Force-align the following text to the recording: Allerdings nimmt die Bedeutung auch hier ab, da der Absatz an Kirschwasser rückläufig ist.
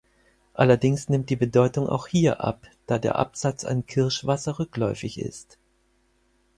Allerdings 0.55 1.09
nimmt 1.09 1.29
die 1.29 1.35
Bedeutung 1.35 1.87
auch 1.87 2.07
hier 2.07 2.43
ab, 2.43 2.65
da 2.87 2.97
der 2.97 3.17
Absatz 3.17 3.63
an 3.65 3.85
Kirschwasser 3.85 4.57
rückläufig 4.57 5.19
ist. 5.19 5.59